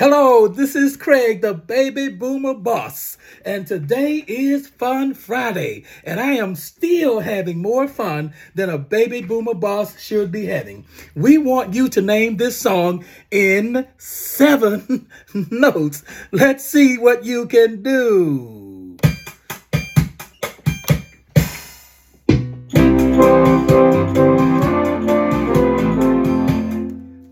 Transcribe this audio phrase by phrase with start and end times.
[0.00, 6.36] Hello, this is Craig, the baby boomer boss, and today is Fun Friday, and I
[6.36, 10.86] am still having more fun than a baby boomer boss should be having.
[11.14, 16.02] We want you to name this song in seven notes.
[16.32, 18.96] Let's see what you can do.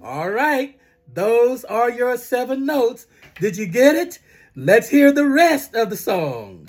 [0.04, 0.74] All right.
[1.12, 3.06] Those are your seven notes.
[3.40, 4.18] Did you get it?
[4.54, 6.68] Let's hear the rest of the song.